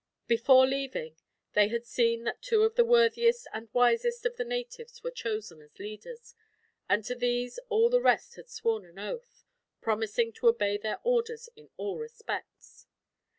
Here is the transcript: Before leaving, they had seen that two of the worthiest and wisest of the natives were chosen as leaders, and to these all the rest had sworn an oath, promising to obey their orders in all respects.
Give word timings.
Before 0.25 0.65
leaving, 0.65 1.15
they 1.53 1.67
had 1.67 1.85
seen 1.85 2.23
that 2.23 2.41
two 2.41 2.63
of 2.63 2.73
the 2.73 2.83
worthiest 2.83 3.47
and 3.53 3.69
wisest 3.71 4.25
of 4.25 4.35
the 4.35 4.43
natives 4.43 5.03
were 5.03 5.11
chosen 5.11 5.61
as 5.61 5.77
leaders, 5.77 6.33
and 6.89 7.05
to 7.05 7.13
these 7.13 7.59
all 7.69 7.87
the 7.87 8.01
rest 8.01 8.33
had 8.35 8.49
sworn 8.49 8.83
an 8.83 8.97
oath, 8.97 9.45
promising 9.79 10.33
to 10.33 10.47
obey 10.47 10.77
their 10.79 10.99
orders 11.03 11.49
in 11.55 11.69
all 11.77 11.99
respects. 11.99 12.87